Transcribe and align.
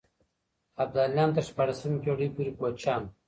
ابداليان 0.83 1.29
تر 1.35 1.43
شپاړسمې 1.49 1.97
پېړۍ 2.03 2.27
پورې 2.35 2.51
کوچيان 2.59 3.01
وو. 3.03 3.11